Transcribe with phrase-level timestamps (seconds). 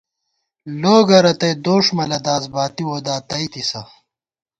[0.81, 3.81] لوگہ رتئ دوݭ مہ لداس، باتی وودا تئیتِسہ